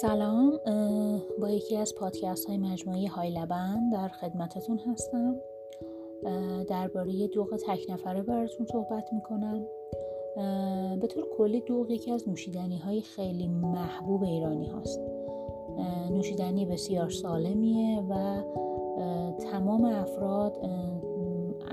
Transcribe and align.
سلام 0.00 0.60
با 1.40 1.50
یکی 1.50 1.76
از 1.76 1.94
پادکست 1.94 2.46
های 2.46 2.58
مجموعه 2.58 3.08
های 3.08 3.30
لبن 3.30 3.90
در 3.90 4.08
خدمتتون 4.08 4.78
هستم. 4.78 5.36
درباره 6.68 7.28
دوغ 7.28 7.56
تک 7.56 7.86
نفره 7.88 8.22
براتون 8.22 8.66
صحبت 8.66 9.12
می‌کنم. 9.12 9.66
به 11.00 11.06
طور 11.06 11.24
کلی 11.38 11.60
دوغ 11.60 11.90
یکی 11.90 12.12
از 12.12 12.28
نوشیدنی 12.28 12.78
های 12.78 13.00
خیلی 13.00 13.48
محبوب 13.48 14.22
ایرانی 14.22 14.66
هاست. 14.66 15.00
نوشیدنی 16.10 16.66
بسیار 16.66 17.10
سالمیه 17.10 18.00
و 18.10 18.42
تمام 19.52 19.84
افراد 19.84 20.56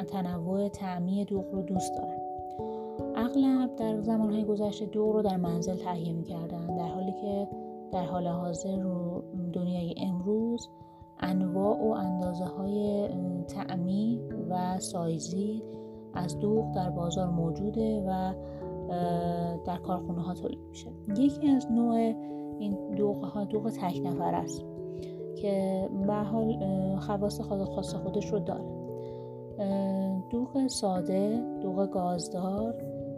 تنوع 0.08 0.70
تعمی 0.70 1.26
دوغ 1.26 1.46
رو 1.52 1.62
دوست 1.62 1.94
دارن. 1.98 2.22
اغلب 3.16 3.76
در 3.76 4.02
زمانهای 4.02 4.44
گذشته 4.44 4.86
دوغ 4.86 5.16
رو 5.16 5.22
در 5.22 5.38
منزل 5.38 5.76
تهیه 5.76 6.14
می‌کردن 6.14 6.76
در 6.78 6.88
حالی 6.88 7.12
که 7.12 7.48
در 7.96 8.06
حال 8.06 8.28
حاضر 8.28 8.80
رو 8.80 9.24
دنیای 9.54 9.96
امروز 9.98 10.70
انواع 11.20 11.78
و 11.78 11.88
اندازه 11.88 12.46
های 12.46 13.10
تعمی 13.48 14.22
و 14.50 14.80
سایزی 14.80 15.64
از 16.14 16.40
دوغ 16.40 16.72
در 16.76 16.90
بازار 16.90 17.30
موجوده 17.30 18.04
و 18.08 18.34
در 19.66 19.78
کارخونه 19.78 20.22
ها 20.22 20.34
تولید 20.34 20.60
میشه. 20.70 20.92
یکی 21.18 21.50
از 21.50 21.72
نوع 21.72 21.96
این 22.60 22.96
دوغ 22.96 23.26
ها 23.26 23.44
دوغ 23.44 23.70
تک 23.70 24.02
نفر 24.04 24.36
است 24.36 24.66
که 25.36 25.90
به 26.08 26.14
حال 26.14 26.60
خواص 27.00 27.42
خاص 27.42 27.96
خودش 27.96 28.32
رو 28.32 28.40
داره. 28.40 28.66
دوغ 30.30 30.68
ساده 30.68 31.44
دوغ 31.62 31.90
گازدار 31.90 32.76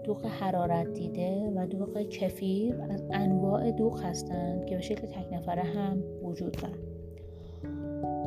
دوغ 0.08 0.26
حرارت 0.26 0.94
دیده 0.94 1.54
و 1.56 1.68
دوغ 1.68 2.02
کفیر 2.02 2.82
از 2.90 3.04
انواع 3.12 3.72
دوغ 3.72 4.02
هستند 4.04 4.66
که 4.66 4.76
به 4.76 4.82
شکل 4.82 5.08
تک 5.08 5.34
نفره 5.34 5.64
هم 5.64 6.04
وجود 6.24 6.52
دارند. 6.52 6.88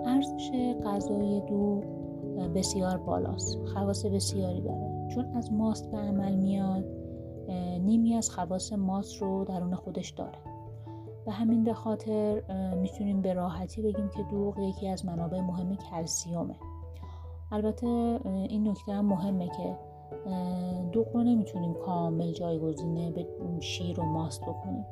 ارزش 0.06 0.50
غذای 0.84 1.41
دوغ 1.41 1.84
بسیار 2.54 2.96
بالاست 2.96 3.58
خواص 3.64 4.06
بسیاری 4.06 4.60
داره 4.60 5.08
چون 5.14 5.24
از 5.36 5.52
ماست 5.52 5.91
به 5.91 5.96
عمل 5.96 6.34
میاد 6.34 6.84
نیمی 7.80 8.14
از 8.14 8.30
خواص 8.30 8.72
ماست 8.72 9.22
رو 9.22 9.44
درون 9.44 9.74
خودش 9.74 10.10
داره. 10.10 10.38
و 11.26 11.30
همین 11.30 11.64
به 11.64 11.74
خاطر 11.74 12.42
می‌تونیم 12.74 13.20
به 13.20 13.32
راحتی 13.32 13.82
بگیم 13.82 14.08
که 14.08 14.22
دوغ 14.30 14.58
یکی 14.58 14.88
از 14.88 15.06
منابع 15.06 15.41
مهم 15.41 15.76
کلسیومه. 15.76 16.54
البته 17.52 17.86
این 18.24 18.69
نکته 18.69 18.92
هم 18.92 19.06
مهمه 19.06 19.47
که 19.47 19.76
دوغ 20.92 21.06
رو 21.14 21.22
نمی‌تونیم 21.22 21.75
کامل 21.75 22.33
جایگزین 22.33 23.12
به 23.12 23.27
شیر 23.61 24.00
و 24.00 24.05
ماست 24.05 24.42
بکنیم. 24.42 24.86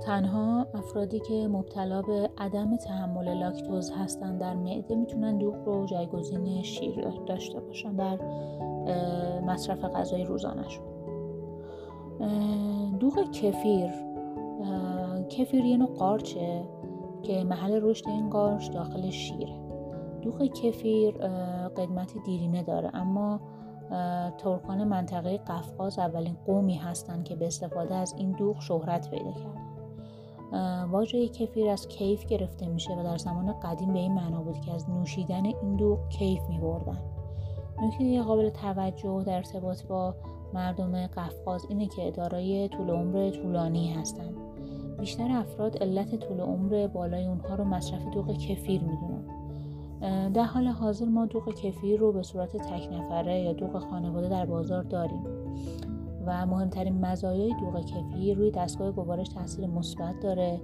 تنها 0.00 0.66
افرادی 0.74 1.20
که 1.20 1.48
مبتلا 1.48 2.02
به 2.02 2.30
عدم 2.38 2.76
تحمل 2.76 3.38
لاکتوز 3.38 3.90
هستن 3.90 4.38
در 4.38 4.54
معده 4.54 4.94
می‌تونن 4.94 5.38
دوغ 5.38 5.54
رو 5.64 5.86
جایگزین 5.86 6.62
شیر 6.62 7.10
داشته 7.26 7.60
باشن 7.60 7.96
در 7.96 8.18
مصرف 9.40 9.84
غذای 9.84 10.24
روزانهشون. 10.24 10.84
دوغ 13.00 13.30
کفیر 13.30 13.90
کفیر 15.28 15.64
یه 15.64 15.76
نوع 15.76 15.88
قارچه 15.88 16.64
که 17.22 17.44
محل 17.44 17.80
رشد 17.82 18.08
این 18.08 18.30
قارچ 18.30 18.70
داخل 18.70 19.10
شیره. 19.10 19.54
دوغ 20.22 20.42
کفیر 20.42 21.10
قدمت 21.76 22.14
دیرینه 22.24 22.62
داره 22.62 22.90
اما 22.94 23.40
ترکان 24.38 24.84
منطقه 24.84 25.38
قفقاز 25.38 25.98
اولین 25.98 26.36
قومی 26.46 26.74
هستند 26.74 27.24
که 27.24 27.36
به 27.36 27.46
استفاده 27.46 27.94
از 27.94 28.14
این 28.18 28.32
دوغ 28.32 28.60
شهرت 28.60 29.10
پیدا 29.10 29.32
کردن 29.32 29.72
واژه 30.90 31.28
کفیر 31.28 31.68
از 31.68 31.88
کیف 31.88 32.26
گرفته 32.26 32.66
میشه 32.66 32.94
و 32.94 33.02
در 33.02 33.18
زمان 33.18 33.52
قدیم 33.60 33.92
به 33.92 33.98
این 33.98 34.12
معنا 34.12 34.42
بود 34.42 34.60
که 34.60 34.72
از 34.72 34.90
نوشیدن 34.90 35.44
این 35.44 35.76
دوغ 35.76 36.08
کیف 36.08 36.42
می 36.48 36.58
بردن 36.58 36.98
نکته 37.82 38.22
قابل 38.22 38.50
توجه 38.50 39.22
در 39.26 39.36
ارتباط 39.36 39.86
با 39.86 40.14
مردم 40.54 41.06
قفقاز 41.06 41.66
اینه 41.68 41.86
که 41.86 42.10
دارای 42.10 42.68
طول 42.68 42.90
عمر 42.90 43.30
طولانی 43.30 43.92
هستند. 43.92 44.34
بیشتر 45.00 45.30
افراد 45.30 45.82
علت 45.82 46.16
طول 46.16 46.40
عمر 46.40 46.86
بالای 46.86 47.26
اونها 47.26 47.54
رو 47.54 47.64
مصرف 47.64 48.04
دوغ 48.14 48.32
کفیر 48.32 48.82
می‌دونن. 48.82 49.21
در 50.34 50.44
حال 50.44 50.66
حاضر 50.66 51.04
ما 51.04 51.26
دوغ 51.26 51.54
کفیر 51.54 52.00
رو 52.00 52.12
به 52.12 52.22
صورت 52.22 52.56
تک 52.56 52.88
نفره 52.92 53.40
یا 53.40 53.52
دوغ 53.52 53.78
خانواده 53.78 54.28
در 54.28 54.46
بازار 54.46 54.82
داریم 54.82 55.24
و 56.26 56.46
مهمترین 56.46 57.06
مزایای 57.06 57.54
دوغ 57.60 57.84
کفیر 57.84 58.36
روی 58.36 58.50
دستگاه 58.50 58.92
گوارش 58.92 59.28
تاثیر 59.28 59.66
مثبت 59.66 60.20
داره. 60.22 60.60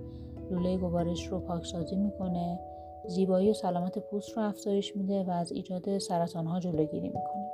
لوله 0.50 0.76
گوارش 0.76 1.26
رو 1.26 1.40
پاکسازی 1.40 1.96
می‌کنه 1.96 2.58
زیبایی 3.06 3.50
و 3.50 3.54
سلامت 3.54 3.98
پوست 3.98 4.36
رو 4.36 4.42
افزایش 4.42 4.96
میده 4.96 5.22
و 5.22 5.30
از 5.30 5.52
ایجاد 5.52 5.98
سرطان 5.98 6.46
ها 6.46 6.60
جلوگیری 6.60 7.08
می‌کنه. 7.08 7.50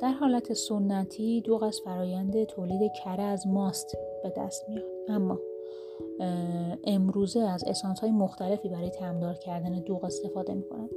در 0.00 0.12
حالت 0.12 0.52
سنتی 0.52 1.40
دوغ 1.40 1.62
از 1.62 1.80
فرایند 1.84 2.44
تولید 2.44 2.92
کره 2.92 3.22
از 3.22 3.46
ماست 3.46 3.96
به 4.22 4.32
دست 4.36 4.68
میاد. 4.68 4.84
اما 5.08 5.38
امروزه 6.84 7.40
از 7.40 7.64
اسانس 7.66 8.00
های 8.00 8.10
مختلفی 8.10 8.68
برای 8.68 8.90
تمدار 8.90 9.34
کردن 9.34 9.80
دوغ 9.80 10.04
استفاده 10.04 10.54
می‌کنن. 10.54 10.88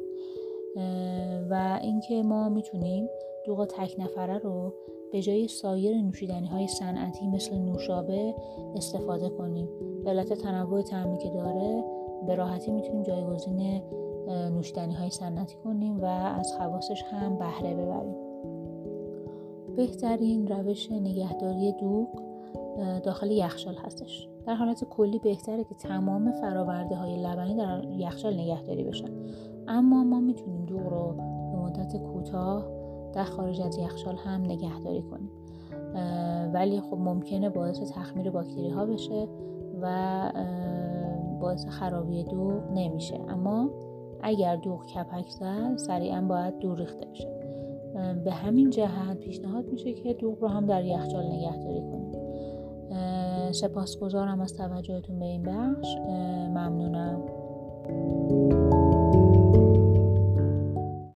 و 1.49 1.79
اینکه 1.81 2.23
ما 2.23 2.49
می‌تونیم 2.49 3.07
دوغ 3.45 3.65
تک 3.65 3.95
نفره 3.99 4.37
رو 4.37 4.73
به 5.11 5.21
جای 5.21 5.47
سایر 5.47 5.97
نوشیدنی 6.01 6.47
های 6.47 6.67
صنعتی 6.67 7.27
مثل 7.27 7.57
نوشابه 7.57 8.35
استفاده 8.75 9.29
کنیم. 9.29 9.69
به 10.03 10.09
علت 10.09 10.33
تنوع 10.33 10.81
تعمی 10.81 11.17
که 11.17 11.29
داره 11.29 11.83
به 12.27 12.35
راحتی 12.35 12.71
می‌تونیم 12.71 13.03
جایگزین 13.03 13.81
نوشیدنی 14.27 14.93
های 14.93 15.09
صنعتی 15.09 15.55
کنیم 15.63 16.01
و 16.01 16.05
از 16.05 16.53
خواصش 16.57 17.03
هم 17.03 17.37
بهره 17.37 17.73
ببریم. 17.73 18.15
بهترین 19.75 20.47
روش 20.47 20.91
نگهداری 20.91 21.71
دوغ 21.71 22.32
داخل 23.03 23.31
یخچال 23.31 23.75
هستش. 23.75 24.29
در 24.47 24.53
حالت 24.53 24.83
کلی 24.83 25.19
بهتره 25.19 25.63
که 25.63 25.75
تمام 25.75 26.31
فراورده 26.31 26.95
های 26.95 27.23
لبنی 27.23 27.55
در 27.55 27.83
یخچال 27.89 28.33
نگهداری 28.33 28.83
بشن. 28.83 29.09
اما 29.67 30.03
ما 30.03 30.19
می‌تونیم 30.19 30.65
دوغ 30.65 30.87
رو 30.87 31.15
به 31.51 31.57
مدت 31.57 31.97
کوتاه 31.97 32.65
در 33.13 33.23
خارج 33.23 33.61
از 33.61 33.77
یخچال 33.77 34.15
هم 34.15 34.41
نگهداری 34.41 35.01
کنیم. 35.01 35.29
ولی 36.53 36.81
خب 36.81 36.97
ممکنه 36.97 37.49
باعث 37.49 37.91
تخمیر 37.91 38.31
باکتری 38.31 38.69
ها 38.69 38.85
بشه 38.85 39.27
و 39.81 40.31
باعث 41.41 41.65
خرابی 41.65 42.23
دوغ 42.23 42.71
نمیشه. 42.73 43.19
اما 43.29 43.69
اگر 44.21 44.55
دوغ 44.55 44.85
کپک 44.85 45.29
زد 45.29 45.77
سریعا 45.77 46.21
باید 46.21 46.59
دور 46.59 46.77
ریخته 46.77 47.05
بشه. 47.05 47.29
به 48.25 48.31
همین 48.31 48.69
جهت 48.69 49.17
پیشنهاد 49.17 49.65
میشه 49.69 49.93
که 49.93 50.13
دوغ 50.13 50.41
رو 50.41 50.47
هم 50.47 50.65
در 50.65 50.85
یخچال 50.85 51.25
نگهداری 51.25 51.81
کنیم. 51.81 52.02
سپاسگزارم 53.51 54.41
از 54.41 54.53
توجهتون 54.53 55.19
به 55.19 55.25
این 55.25 55.43
بخش. 55.43 55.87
ممنونم. 56.49 57.21